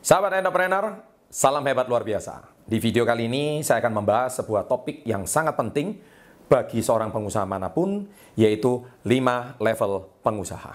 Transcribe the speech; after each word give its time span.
Sahabat 0.00 0.32
entrepreneur, 0.32 0.96
salam 1.28 1.60
hebat 1.68 1.84
luar 1.84 2.00
biasa. 2.00 2.48
Di 2.64 2.80
video 2.80 3.04
kali 3.04 3.28
ini 3.28 3.60
saya 3.60 3.84
akan 3.84 4.00
membahas 4.00 4.40
sebuah 4.40 4.64
topik 4.64 5.04
yang 5.04 5.28
sangat 5.28 5.60
penting 5.60 6.00
bagi 6.48 6.80
seorang 6.80 7.12
pengusaha 7.12 7.44
mana 7.44 7.68
pun, 7.68 8.08
yaitu 8.32 8.80
5 9.04 9.60
level 9.60 10.08
pengusaha. 10.24 10.72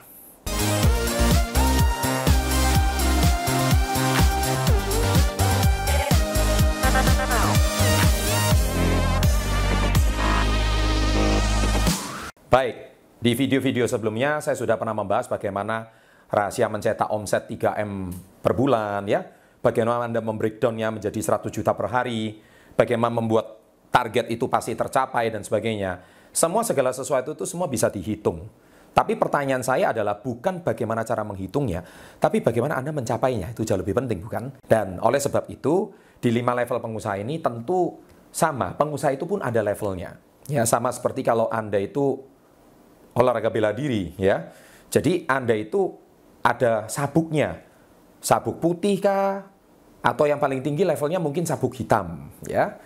Baik, 12.53 12.75
di 13.17 13.31
video-video 13.33 13.89
sebelumnya 13.89 14.37
saya 14.37 14.53
sudah 14.53 14.77
pernah 14.77 14.93
membahas 14.93 15.25
bagaimana 15.25 16.04
rahasia 16.35 16.67
mencetak 16.67 17.07
omset 17.07 17.47
3M 17.47 18.11
per 18.43 18.51
bulan 18.51 19.07
ya. 19.07 19.23
Bagaimana 19.63 20.05
Anda 20.05 20.21
membreakdownnya 20.21 20.93
menjadi 20.93 21.17
100 21.17 21.49
juta 21.49 21.73
per 21.73 21.89
hari, 21.89 22.37
bagaimana 22.77 23.17
membuat 23.17 23.57
target 23.89 24.29
itu 24.29 24.45
pasti 24.45 24.77
tercapai 24.77 25.33
dan 25.33 25.41
sebagainya. 25.41 26.03
Semua 26.29 26.61
segala 26.61 26.91
sesuatu 26.93 27.33
itu 27.33 27.47
semua 27.49 27.65
bisa 27.65 27.89
dihitung. 27.89 28.45
Tapi 28.95 29.19
pertanyaan 29.19 29.59
saya 29.59 29.91
adalah 29.91 30.21
bukan 30.21 30.63
bagaimana 30.63 31.03
cara 31.03 31.25
menghitungnya, 31.27 31.83
tapi 32.15 32.39
bagaimana 32.39 32.79
Anda 32.79 32.95
mencapainya. 32.95 33.51
Itu 33.51 33.67
jauh 33.67 33.81
lebih 33.81 33.91
penting, 33.91 34.23
bukan? 34.23 34.55
Dan 34.63 35.03
oleh 35.03 35.19
sebab 35.19 35.51
itu, 35.51 35.91
di 36.21 36.31
lima 36.31 36.55
level 36.55 36.79
pengusaha 36.79 37.19
ini 37.19 37.43
tentu 37.43 37.99
sama, 38.31 38.71
pengusaha 38.75 39.11
itu 39.11 39.27
pun 39.27 39.43
ada 39.43 39.59
levelnya. 39.59 40.15
Ya, 40.47 40.63
sama 40.63 40.95
seperti 40.95 41.27
kalau 41.27 41.51
Anda 41.51 41.81
itu 41.81 42.23
olahraga 43.19 43.51
bela 43.51 43.75
diri, 43.75 44.15
ya. 44.15 44.47
Jadi 44.87 45.27
Anda 45.27 45.59
itu 45.59 46.04
ada 46.45 46.85
sabuknya. 46.85 47.65
Sabuk 48.21 48.61
putih 48.61 49.01
kah? 49.01 49.49
Atau 50.05 50.29
yang 50.29 50.37
paling 50.37 50.61
tinggi 50.61 50.85
levelnya 50.85 51.17
mungkin 51.17 51.49
sabuk 51.49 51.73
hitam, 51.73 52.29
ya. 52.45 52.77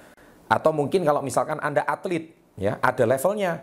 Atau 0.47 0.71
mungkin 0.71 1.03
kalau 1.03 1.19
misalkan 1.19 1.59
Anda 1.59 1.83
atlet, 1.83 2.31
ya, 2.55 2.79
ada 2.79 3.03
levelnya. 3.03 3.59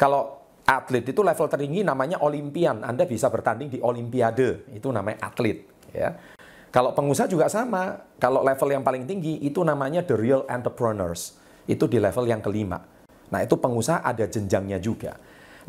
Kalau 0.00 0.40
atlet 0.64 1.04
itu 1.04 1.20
level 1.20 1.46
tertinggi 1.52 1.84
namanya 1.84 2.24
olimpian. 2.24 2.80
Anda 2.80 3.04
bisa 3.04 3.28
bertanding 3.28 3.68
di 3.68 3.78
olimpiade, 3.84 4.72
itu 4.72 4.88
namanya 4.88 5.28
atlet, 5.28 5.68
ya. 5.92 6.16
Kalau 6.72 6.96
pengusaha 6.96 7.28
juga 7.28 7.46
sama. 7.46 8.16
Kalau 8.18 8.40
level 8.42 8.72
yang 8.72 8.82
paling 8.82 9.04
tinggi 9.04 9.38
itu 9.44 9.60
namanya 9.62 10.02
the 10.02 10.16
real 10.16 10.42
entrepreneurs. 10.48 11.38
Itu 11.68 11.86
di 11.86 12.00
level 12.02 12.24
yang 12.26 12.42
kelima. 12.42 12.82
Nah, 13.30 13.40
itu 13.44 13.54
pengusaha 13.54 14.02
ada 14.02 14.26
jenjangnya 14.26 14.82
juga. 14.82 15.14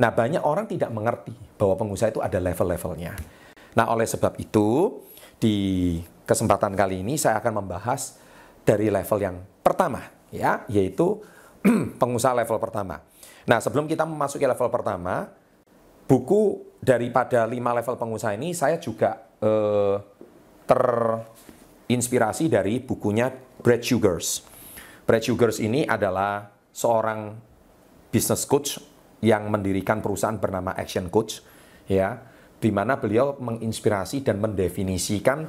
Nah, 0.02 0.10
banyak 0.10 0.42
orang 0.42 0.66
tidak 0.66 0.90
mengerti 0.90 1.36
bahwa 1.62 1.78
pengusaha 1.78 2.10
itu 2.10 2.26
ada 2.26 2.42
level-levelnya. 2.42 3.14
Nah, 3.76 3.92
oleh 3.92 4.08
sebab 4.08 4.40
itu, 4.40 5.00
di 5.36 6.00
kesempatan 6.24 6.74
kali 6.74 7.04
ini 7.04 7.20
saya 7.20 7.44
akan 7.44 7.64
membahas 7.64 8.18
dari 8.66 8.90
level 8.90 9.20
yang 9.22 9.38
pertama, 9.62 10.02
ya, 10.32 10.64
yaitu 10.72 11.22
pengusaha 12.02 12.34
level 12.34 12.58
pertama. 12.58 13.04
Nah, 13.46 13.62
sebelum 13.62 13.86
kita 13.86 14.08
memasuki 14.08 14.48
level 14.48 14.72
pertama, 14.74 15.30
buku 16.10 16.66
daripada 16.82 17.46
lima 17.46 17.74
level 17.74 17.98
pengusaha 17.98 18.34
ini 18.38 18.54
saya 18.54 18.78
juga 18.82 19.22
eh, 19.42 19.98
terinspirasi 20.66 22.50
dari 22.50 22.82
bukunya 22.82 23.30
Brad 23.62 23.86
Sugars. 23.86 24.42
Brad 25.06 25.22
Sugars 25.22 25.62
ini 25.62 25.86
adalah 25.86 26.50
seorang 26.74 27.38
business 28.10 28.50
coach 28.50 28.82
yang 29.22 29.50
mendirikan 29.50 30.02
perusahaan 30.02 30.38
bernama 30.38 30.74
Action 30.74 31.10
Coach, 31.10 31.42
ya, 31.90 32.18
di 32.60 32.70
mana 32.72 32.98
beliau 32.98 33.36
menginspirasi 33.38 34.24
dan 34.24 34.40
mendefinisikan 34.42 35.48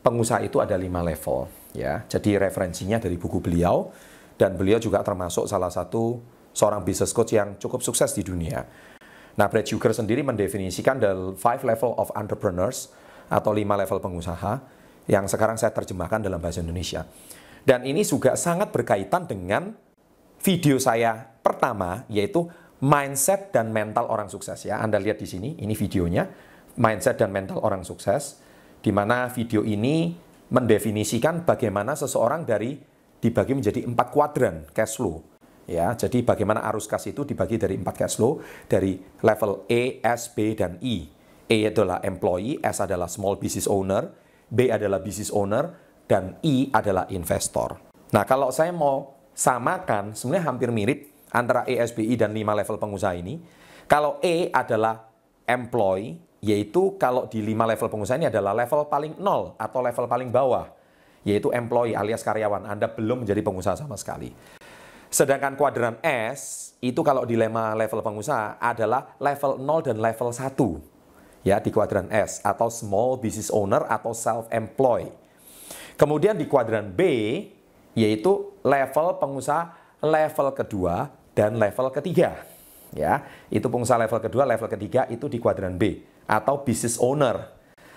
pengusaha 0.00 0.42
itu 0.42 0.62
ada 0.62 0.74
lima 0.78 1.02
level, 1.02 1.50
ya. 1.74 2.02
Jadi 2.06 2.38
referensinya 2.38 3.02
dari 3.02 3.18
buku 3.18 3.42
beliau 3.42 3.90
dan 4.36 4.54
beliau 4.54 4.78
juga 4.78 5.02
termasuk 5.02 5.50
salah 5.50 5.72
satu 5.72 6.20
seorang 6.56 6.80
business 6.82 7.12
coach 7.12 7.36
yang 7.36 7.60
cukup 7.60 7.84
sukses 7.84 8.16
di 8.16 8.24
dunia. 8.24 8.64
Nah, 9.36 9.46
Brad 9.52 9.68
Sugar 9.68 9.92
sendiri 9.92 10.24
mendefinisikan 10.24 10.96
the 10.96 11.36
five 11.36 11.60
level 11.60 11.92
of 12.00 12.08
entrepreneurs 12.16 12.88
atau 13.28 13.52
lima 13.52 13.76
level 13.76 14.00
pengusaha 14.00 14.64
yang 15.06 15.28
sekarang 15.28 15.60
saya 15.60 15.76
terjemahkan 15.76 16.24
dalam 16.24 16.40
bahasa 16.40 16.64
Indonesia. 16.64 17.04
Dan 17.66 17.84
ini 17.84 18.06
juga 18.06 18.38
sangat 18.38 18.72
berkaitan 18.72 19.28
dengan 19.28 19.74
video 20.40 20.78
saya 20.78 21.36
pertama, 21.42 22.06
yaitu 22.06 22.46
mindset 22.82 23.54
dan 23.54 23.72
mental 23.72 24.08
orang 24.12 24.28
sukses 24.28 24.68
ya. 24.68 24.82
Anda 24.82 25.00
lihat 25.00 25.22
di 25.22 25.28
sini, 25.28 25.56
ini 25.60 25.72
videonya, 25.72 26.28
mindset 26.76 27.16
dan 27.20 27.32
mental 27.32 27.64
orang 27.64 27.86
sukses, 27.86 28.40
di 28.84 28.92
mana 28.92 29.32
video 29.32 29.64
ini 29.64 30.12
mendefinisikan 30.52 31.42
bagaimana 31.42 31.96
seseorang 31.96 32.44
dari 32.44 32.76
dibagi 33.18 33.56
menjadi 33.56 33.80
empat 33.88 34.08
kuadran 34.12 34.68
cash 34.70 35.00
flow. 35.00 35.24
Ya, 35.66 35.90
jadi 35.98 36.22
bagaimana 36.22 36.62
arus 36.70 36.86
kas 36.86 37.10
itu 37.10 37.26
dibagi 37.26 37.58
dari 37.58 37.74
empat 37.74 38.06
cash 38.06 38.22
flow 38.22 38.38
dari 38.70 39.02
level 39.24 39.66
A, 39.66 39.82
S, 40.14 40.30
B, 40.30 40.54
dan 40.54 40.78
E. 40.78 41.10
E 41.46 41.58
adalah 41.66 41.98
employee, 42.06 42.62
S 42.62 42.78
adalah 42.78 43.10
small 43.10 43.34
business 43.34 43.66
owner, 43.66 44.14
B 44.46 44.70
adalah 44.70 45.02
business 45.02 45.34
owner, 45.34 45.74
dan 46.06 46.38
E 46.46 46.70
adalah 46.70 47.10
investor. 47.10 47.82
Nah, 48.14 48.22
kalau 48.22 48.54
saya 48.54 48.70
mau 48.70 49.18
samakan, 49.34 50.14
sebenarnya 50.14 50.54
hampir 50.54 50.70
mirip 50.70 51.15
antara 51.30 51.66
E, 51.66 51.78
S, 51.78 51.94
B, 51.94 52.06
I, 52.06 52.14
dan 52.14 52.30
5 52.30 52.42
level 52.42 52.76
pengusaha 52.78 53.14
ini. 53.16 53.40
Kalau 53.86 54.18
E 54.22 54.50
adalah 54.50 55.06
employee, 55.46 56.18
yaitu 56.42 56.98
kalau 56.98 57.26
di 57.26 57.42
5 57.42 57.70
level 57.70 57.88
pengusaha 57.90 58.16
ini 58.18 58.28
adalah 58.28 58.52
level 58.54 58.86
paling 58.86 59.18
nol 59.18 59.54
atau 59.58 59.78
level 59.82 60.06
paling 60.06 60.30
bawah, 60.30 60.70
yaitu 61.22 61.50
employee 61.54 61.94
alias 61.94 62.22
karyawan. 62.22 62.66
Anda 62.66 62.90
belum 62.90 63.26
menjadi 63.26 63.42
pengusaha 63.42 63.78
sama 63.78 63.94
sekali. 63.98 64.30
Sedangkan 65.06 65.54
kuadran 65.54 65.96
S 66.02 66.74
itu 66.82 67.00
kalau 67.00 67.22
dilema 67.24 67.72
level 67.78 68.02
pengusaha 68.02 68.58
adalah 68.58 69.14
level 69.22 69.58
0 69.62 69.86
dan 69.86 69.96
level 70.02 70.28
1. 70.34 71.46
Ya, 71.46 71.62
di 71.62 71.70
kuadran 71.70 72.10
S 72.10 72.42
atau 72.42 72.66
small 72.66 73.22
business 73.22 73.54
owner 73.54 73.86
atau 73.86 74.10
self-employed. 74.10 75.14
Kemudian 75.94 76.34
di 76.34 76.50
kuadran 76.50 76.90
B 76.90 77.02
yaitu 77.96 78.52
level 78.66 79.16
pengusaha 79.22 79.85
level 80.02 80.52
kedua 80.52 81.08
dan 81.32 81.56
level 81.56 81.92
ketiga. 81.92 82.44
Ya, 82.94 83.26
itu 83.52 83.66
pengusaha 83.66 83.98
level 84.00 84.20
kedua, 84.22 84.48
level 84.48 84.68
ketiga 84.72 85.04
itu 85.12 85.28
di 85.28 85.36
kuadran 85.36 85.76
B 85.76 86.00
atau 86.24 86.64
business 86.64 86.96
owner. 86.96 87.52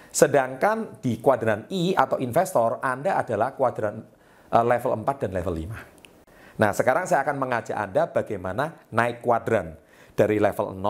Sedangkan 0.09 0.99
di 0.99 1.21
kuadran 1.21 1.69
I 1.69 1.93
atau 1.93 2.17
investor 2.17 2.81
Anda 2.81 3.21
adalah 3.21 3.53
kuadran 3.53 4.01
uh, 4.49 4.65
level 4.65 4.97
4 4.97 5.23
dan 5.23 5.31
level 5.37 5.53
5. 5.53 6.59
Nah, 6.59 6.71
sekarang 6.75 7.05
saya 7.07 7.23
akan 7.23 7.37
mengajak 7.37 7.77
Anda 7.77 8.09
bagaimana 8.09 8.89
naik 8.91 9.21
kuadran 9.23 9.77
dari 10.17 10.41
level 10.41 10.75
0 10.75 10.83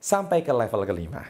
sampai 0.00 0.42
ke 0.42 0.50
level 0.50 0.82
kelima. 0.88 1.22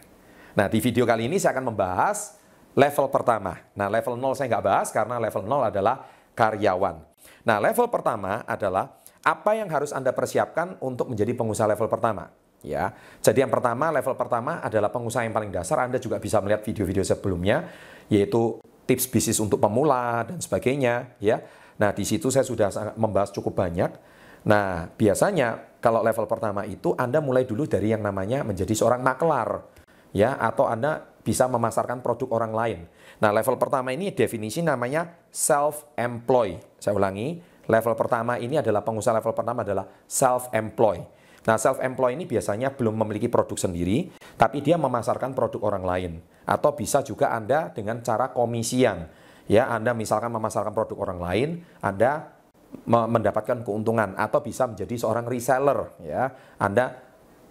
Nah, 0.56 0.66
di 0.70 0.80
video 0.80 1.04
kali 1.04 1.28
ini 1.28 1.36
saya 1.36 1.58
akan 1.58 1.74
membahas 1.74 2.40
level 2.72 3.12
pertama. 3.12 3.60
Nah, 3.76 3.90
level 3.92 4.16
0 4.16 4.32
saya 4.38 4.46
nggak 4.56 4.64
bahas 4.64 4.88
karena 4.94 5.20
level 5.20 5.44
0 5.44 5.68
adalah 5.68 6.08
karyawan. 6.32 6.96
Nah, 7.44 7.58
level 7.60 7.86
pertama 7.92 8.46
adalah 8.48 8.96
apa 9.26 9.58
yang 9.58 9.66
harus 9.66 9.90
Anda 9.90 10.14
persiapkan 10.14 10.78
untuk 10.78 11.10
menjadi 11.10 11.34
pengusaha 11.34 11.66
level 11.66 11.90
pertama. 11.90 12.30
Ya, 12.62 12.94
jadi 13.22 13.46
yang 13.46 13.52
pertama, 13.52 13.90
level 13.90 14.14
pertama 14.14 14.58
adalah 14.62 14.90
pengusaha 14.90 15.26
yang 15.26 15.34
paling 15.34 15.50
dasar. 15.50 15.82
Anda 15.82 15.98
juga 15.98 16.22
bisa 16.22 16.38
melihat 16.38 16.62
video-video 16.62 17.02
sebelumnya, 17.02 17.68
yaitu 18.10 18.58
tips 18.86 19.06
bisnis 19.10 19.38
untuk 19.38 19.58
pemula 19.58 20.26
dan 20.26 20.38
sebagainya. 20.38 21.14
Ya, 21.22 21.42
Nah, 21.76 21.92
di 21.92 22.04
situ 22.08 22.32
saya 22.32 22.44
sudah 22.44 22.96
membahas 22.96 23.32
cukup 23.32 23.56
banyak. 23.56 23.90
Nah, 24.48 24.88
biasanya 24.96 25.76
kalau 25.82 26.00
level 26.00 26.24
pertama 26.24 26.64
itu 26.64 26.96
Anda 26.96 27.20
mulai 27.20 27.44
dulu 27.44 27.68
dari 27.68 27.92
yang 27.92 28.00
namanya 28.00 28.46
menjadi 28.46 28.72
seorang 28.72 29.04
maklar, 29.04 29.66
ya, 30.16 30.40
atau 30.40 30.70
Anda 30.70 31.04
bisa 31.20 31.50
memasarkan 31.50 32.00
produk 32.00 32.30
orang 32.38 32.52
lain. 32.54 32.78
Nah, 33.18 33.34
level 33.34 33.58
pertama 33.58 33.90
ini 33.92 34.14
definisi 34.14 34.62
namanya 34.62 35.26
self-employed. 35.28 36.78
Saya 36.78 36.94
ulangi, 36.94 37.42
level 37.66 37.94
pertama 37.98 38.38
ini 38.40 38.58
adalah 38.58 38.82
pengusaha 38.82 39.14
level 39.18 39.34
pertama 39.34 39.62
adalah 39.66 39.86
self-employed. 40.06 41.04
Nah, 41.46 41.54
self-employed 41.54 42.18
ini 42.18 42.26
biasanya 42.26 42.74
belum 42.74 42.98
memiliki 43.06 43.30
produk 43.30 43.54
sendiri, 43.54 44.10
tapi 44.34 44.58
dia 44.62 44.74
memasarkan 44.74 45.30
produk 45.30 45.62
orang 45.62 45.84
lain. 45.86 46.12
Atau 46.42 46.74
bisa 46.74 47.06
juga 47.06 47.30
Anda 47.30 47.70
dengan 47.70 48.02
cara 48.02 48.34
komisian 48.34 49.06
ya 49.46 49.70
Anda 49.70 49.94
misalkan 49.94 50.34
memasarkan 50.34 50.74
produk 50.74 50.98
orang 51.06 51.20
lain, 51.22 51.48
Anda 51.80 52.34
mendapatkan 52.86 53.62
keuntungan 53.62 54.18
atau 54.18 54.42
bisa 54.42 54.66
menjadi 54.68 54.94
seorang 54.98 55.24
reseller 55.24 55.96
ya. 56.02 56.28
Anda 56.60 56.98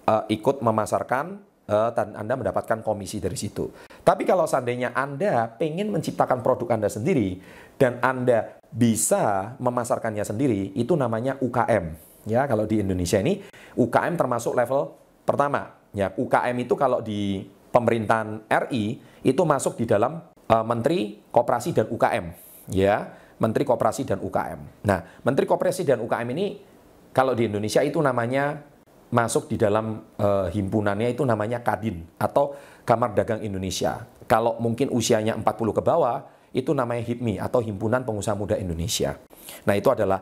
uh, 0.05 0.23
ikut 0.29 0.61
memasarkan 0.61 1.25
uh, 1.71 1.89
dan 1.95 2.13
Anda 2.13 2.35
mendapatkan 2.35 2.83
komisi 2.83 3.23
dari 3.23 3.39
situ. 3.39 3.71
Tapi 4.05 4.21
kalau 4.21 4.45
seandainya 4.45 4.93
Anda 4.93 5.49
pengen 5.57 5.89
menciptakan 5.89 6.45
produk 6.45 6.77
Anda 6.77 6.93
sendiri 6.93 7.41
dan 7.81 7.97
Anda 8.05 8.61
bisa 8.69 9.57
memasarkannya 9.57 10.21
sendiri, 10.21 10.77
itu 10.77 10.93
namanya 10.93 11.41
UKM. 11.41 11.97
Ya, 12.29 12.45
kalau 12.45 12.69
di 12.69 12.85
Indonesia 12.85 13.17
ini 13.17 13.41
UKM 13.73 14.13
termasuk 14.13 14.53
level 14.53 14.93
pertama. 15.25 15.73
Ya, 15.97 16.13
UKM 16.13 16.53
itu 16.61 16.77
kalau 16.77 17.01
di 17.01 17.49
pemerintahan 17.73 18.45
RI 18.69 19.01
itu 19.25 19.41
masuk 19.41 19.73
di 19.81 19.89
dalam 19.89 20.21
uh, 20.53 20.65
Menteri 20.65 21.25
Koperasi 21.33 21.73
dan 21.73 21.89
UKM, 21.89 22.25
ya, 22.69 23.09
Menteri 23.41 23.65
Koperasi 23.65 24.05
dan 24.05 24.21
UKM. 24.21 24.85
Nah, 24.85 25.01
Menteri 25.25 25.49
Koperasi 25.49 25.81
dan 25.81 25.97
UKM 26.05 26.29
ini 26.29 26.61
kalau 27.09 27.33
di 27.33 27.49
Indonesia 27.49 27.81
itu 27.81 27.97
namanya 27.97 28.74
masuk 29.15 29.47
di 29.47 29.55
dalam 29.55 30.03
uh, 30.19 30.51
himpunannya 30.51 31.15
itu 31.15 31.23
namanya 31.23 31.63
Kadin 31.63 32.03
atau 32.19 32.51
Kamar 32.83 33.15
Dagang 33.15 33.39
Indonesia. 33.39 34.03
Kalau 34.27 34.59
mungkin 34.59 34.91
usianya 34.91 35.39
40 35.39 35.47
ke 35.71 35.81
bawah, 35.81 36.27
itu 36.51 36.75
namanya 36.75 37.07
HIPMI 37.07 37.39
atau 37.39 37.63
Himpunan 37.63 38.03
Pengusaha 38.03 38.35
Muda 38.35 38.59
Indonesia. 38.59 39.15
Nah, 39.63 39.75
itu 39.79 39.87
adalah 39.87 40.19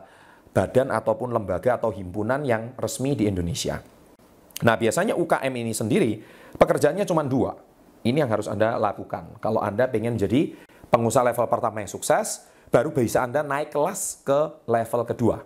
badan 0.54 0.94
ataupun 0.94 1.34
lembaga 1.34 1.74
atau 1.74 1.90
himpunan 1.90 2.46
yang 2.46 2.78
resmi 2.78 3.18
di 3.18 3.26
Indonesia. 3.26 3.82
Nah, 4.62 4.78
biasanya 4.78 5.18
UKM 5.18 5.50
ini 5.50 5.74
sendiri 5.74 6.22
pekerjaannya 6.54 7.02
cuma 7.02 7.26
dua. 7.26 7.58
Ini 8.06 8.22
yang 8.22 8.30
harus 8.30 8.46
Anda 8.46 8.78
lakukan. 8.78 9.42
Kalau 9.42 9.58
Anda 9.58 9.90
pengen 9.90 10.14
jadi 10.14 10.54
pengusaha 10.94 11.26
level 11.26 11.50
pertama 11.50 11.82
yang 11.82 11.90
sukses, 11.90 12.46
baru 12.70 12.94
bisa 12.94 13.26
Anda 13.26 13.42
naik 13.42 13.74
kelas 13.74 14.22
ke 14.22 14.62
level 14.70 15.02
kedua. 15.10 15.42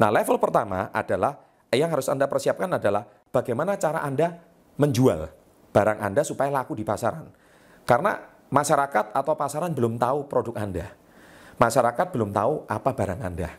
Nah, 0.00 0.08
level 0.08 0.40
pertama 0.40 0.88
adalah 0.94 1.47
yang 1.76 1.92
harus 1.92 2.08
Anda 2.08 2.24
persiapkan 2.24 2.70
adalah 2.72 3.04
bagaimana 3.28 3.76
cara 3.76 4.00
Anda 4.00 4.40
menjual 4.80 5.28
barang 5.68 5.98
Anda 6.00 6.24
supaya 6.24 6.48
laku 6.48 6.72
di 6.72 6.84
pasaran. 6.86 7.28
Karena 7.84 8.16
masyarakat 8.48 9.12
atau 9.12 9.34
pasaran 9.36 9.72
belum 9.76 10.00
tahu 10.00 10.28
produk 10.28 10.56
Anda. 10.56 10.86
Masyarakat 11.58 12.06
belum 12.14 12.30
tahu 12.32 12.64
apa 12.70 12.90
barang 12.94 13.20
Anda. 13.20 13.50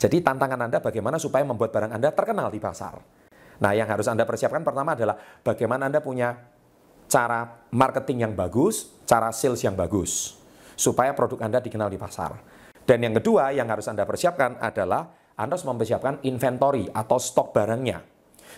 Jadi 0.00 0.24
tantangan 0.24 0.56
Anda 0.56 0.80
bagaimana 0.80 1.20
supaya 1.20 1.44
membuat 1.44 1.74
barang 1.76 1.92
Anda 1.92 2.08
terkenal 2.14 2.48
di 2.48 2.60
pasar. 2.62 2.96
Nah, 3.60 3.76
yang 3.76 3.84
harus 3.84 4.08
Anda 4.08 4.24
persiapkan 4.24 4.64
pertama 4.64 4.96
adalah 4.96 5.20
bagaimana 5.44 5.92
Anda 5.92 6.00
punya 6.00 6.32
cara 7.10 7.68
marketing 7.68 8.24
yang 8.24 8.32
bagus, 8.32 8.88
cara 9.04 9.28
sales 9.36 9.60
yang 9.60 9.76
bagus, 9.76 10.40
supaya 10.78 11.12
produk 11.12 11.44
Anda 11.44 11.60
dikenal 11.60 11.92
di 11.92 12.00
pasar. 12.00 12.32
Dan 12.88 13.04
yang 13.04 13.20
kedua 13.20 13.52
yang 13.52 13.68
harus 13.68 13.84
Anda 13.92 14.08
persiapkan 14.08 14.56
adalah 14.56 15.19
Anda 15.40 15.56
harus 15.56 15.64
mempersiapkan 15.64 16.20
inventory 16.28 16.92
atau 16.92 17.16
stok 17.16 17.56
barangnya. 17.56 18.04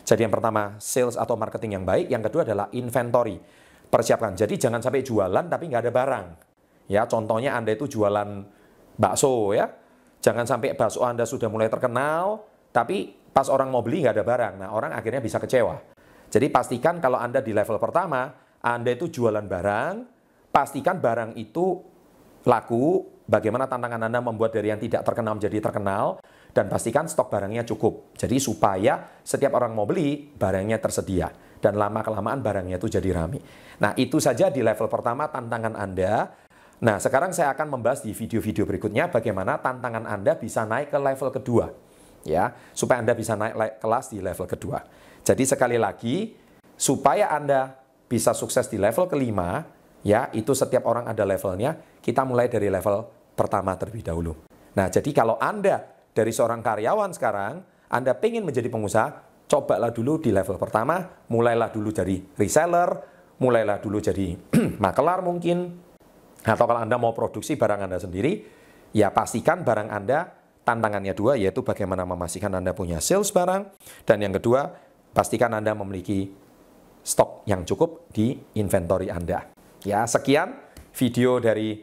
Jadi 0.03 0.27
yang 0.27 0.35
pertama 0.35 0.75
sales 0.83 1.15
atau 1.15 1.39
marketing 1.39 1.79
yang 1.79 1.87
baik, 1.87 2.11
yang 2.11 2.23
kedua 2.27 2.43
adalah 2.43 2.67
inventory. 2.75 3.39
Persiapkan. 3.87 4.35
Jadi 4.35 4.59
jangan 4.59 4.83
sampai 4.83 5.07
jualan 5.07 5.47
tapi 5.47 5.71
nggak 5.71 5.83
ada 5.87 5.93
barang. 5.95 6.27
Ya, 6.91 7.07
contohnya 7.07 7.55
Anda 7.55 7.79
itu 7.79 7.87
jualan 7.87 8.43
bakso 8.99 9.55
ya, 9.55 9.71
Jangan 10.23 10.47
sampai 10.47 10.79
bakso 10.79 11.03
Anda 11.03 11.27
sudah 11.27 11.51
mulai 11.51 11.67
terkenal, 11.67 12.47
tapi 12.71 13.11
pas 13.35 13.51
orang 13.51 13.75
mau 13.75 13.83
beli 13.83 14.07
nggak 14.07 14.23
ada 14.23 14.25
barang. 14.25 14.55
Nah, 14.63 14.71
orang 14.71 14.95
akhirnya 14.95 15.19
bisa 15.19 15.43
kecewa. 15.43 15.83
Jadi 16.31 16.47
pastikan 16.47 17.03
kalau 17.03 17.19
Anda 17.19 17.43
di 17.43 17.51
level 17.51 17.83
pertama, 17.83 18.31
Anda 18.63 18.95
itu 18.95 19.11
jualan 19.11 19.43
barang, 19.43 19.95
pastikan 20.55 21.03
barang 21.03 21.35
itu 21.35 21.92
laku, 22.47 23.07
bagaimana 23.27 23.71
tantangan 23.71 24.09
Anda 24.09 24.21
membuat 24.23 24.55
dari 24.55 24.71
yang 24.71 24.81
tidak 24.83 25.03
terkenal 25.07 25.39
menjadi 25.39 25.59
terkenal, 25.59 26.23
dan 26.53 26.69
pastikan 26.69 27.09
stok 27.09 27.33
barangnya 27.33 27.65
cukup. 27.65 28.13
Jadi 28.19 28.37
supaya 28.37 29.23
setiap 29.25 29.57
orang 29.57 29.73
mau 29.73 29.89
beli, 29.89 30.21
barangnya 30.21 30.79
tersedia. 30.79 31.33
Dan 31.63 31.79
lama-kelamaan 31.79 32.43
barangnya 32.43 32.77
itu 32.77 32.91
jadi 32.91 33.07
rame. 33.15 33.39
Nah, 33.79 33.95
itu 33.95 34.19
saja 34.19 34.51
di 34.51 34.67
level 34.67 34.91
pertama 34.91 35.31
tantangan 35.31 35.79
Anda 35.79 36.43
Nah, 36.83 36.99
sekarang 36.99 37.31
saya 37.31 37.55
akan 37.55 37.79
membahas 37.79 38.03
di 38.03 38.11
video-video 38.11 38.67
berikutnya 38.67 39.07
bagaimana 39.07 39.55
tantangan 39.63 40.03
Anda 40.03 40.35
bisa 40.35 40.67
naik 40.67 40.91
ke 40.91 40.99
level 40.99 41.31
kedua. 41.31 41.71
Ya, 42.27 42.59
supaya 42.75 42.99
Anda 42.99 43.15
bisa 43.15 43.39
naik 43.39 43.79
kelas 43.79 44.11
di 44.11 44.19
level 44.19 44.47
kedua. 44.51 44.83
Jadi 45.23 45.47
sekali 45.47 45.79
lagi, 45.79 46.35
supaya 46.75 47.31
Anda 47.31 47.79
bisa 48.11 48.35
sukses 48.35 48.67
di 48.67 48.83
level 48.83 49.07
kelima, 49.07 49.63
ya, 50.07 50.31
itu 50.35 50.53
setiap 50.53 50.87
orang 50.87 51.11
ada 51.11 51.23
levelnya, 51.27 51.79
kita 52.03 52.23
mulai 52.27 52.47
dari 52.47 52.69
level 52.69 53.07
pertama 53.35 53.75
terlebih 53.75 54.05
dahulu. 54.05 54.33
Nah, 54.77 54.87
jadi 54.93 55.11
kalau 55.11 55.39
Anda 55.41 55.83
dari 56.13 56.31
seorang 56.31 56.61
karyawan 56.61 57.11
sekarang, 57.17 57.55
Anda 57.89 58.17
ingin 58.19 58.45
menjadi 58.45 58.69
pengusaha, 58.69 59.09
cobalah 59.49 59.93
dulu 59.93 60.21
di 60.21 60.31
level 60.33 60.57
pertama, 60.57 61.25
mulailah 61.29 61.69
dulu 61.73 61.93
jadi 61.93 62.21
reseller, 62.37 62.91
mulailah 63.41 63.81
dulu 63.81 63.99
jadi 64.01 64.37
makelar 64.85 65.21
mungkin, 65.25 65.77
atau 66.43 66.65
kalau 66.67 66.81
Anda 66.81 66.97
mau 66.99 67.15
produksi 67.15 67.55
barang 67.55 67.87
Anda 67.87 67.99
sendiri, 68.01 68.43
ya 68.97 69.15
pastikan 69.15 69.63
barang 69.63 69.89
Anda 69.89 70.43
tantangannya 70.63 71.15
dua, 71.15 71.39
yaitu 71.39 71.63
bagaimana 71.63 72.07
memastikan 72.07 72.55
Anda 72.55 72.75
punya 72.75 73.03
sales 73.03 73.31
barang. 73.35 73.75
Dan 74.07 74.23
yang 74.23 74.35
kedua, 74.39 74.71
pastikan 75.11 75.53
Anda 75.55 75.75
memiliki 75.75 76.31
stok 77.03 77.47
yang 77.51 77.67
cukup 77.67 78.11
di 78.15 78.39
inventory 78.59 79.11
Anda. 79.11 79.62
Ya, 79.83 80.07
sekian 80.07 80.55
video 80.95 81.43
dari 81.43 81.83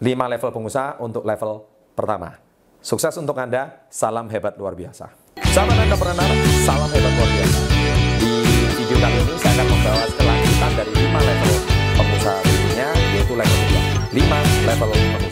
5 0.00 0.32
level 0.32 0.48
pengusaha 0.48 0.96
untuk 0.96 1.28
level 1.28 1.60
pertama. 1.92 2.40
Sukses 2.80 3.12
untuk 3.20 3.36
Anda, 3.36 3.84
salam 3.92 4.32
hebat 4.32 4.56
luar 4.56 4.72
biasa. 4.72 5.12
Sahabat 5.52 5.76
entrepreneur, 5.76 6.30
salam 6.64 6.88
hebat 6.88 7.12
luar 7.12 7.30
biasa. 7.36 7.60
Di 8.16 8.32
video 8.80 8.96
kali 8.96 9.16
ini 9.28 9.34
saya 9.36 9.52
akan 9.60 9.66
membawa 9.68 10.04
kelanjutan 10.08 10.72
dari 10.72 10.92
5 10.96 11.28
level 11.28 11.52
pengusaha 12.00 12.38
berikutnya 12.40 12.88
yaitu 13.12 13.34
level 13.36 13.60
2. 14.08 14.16
5 14.16 14.68
level 14.72 14.90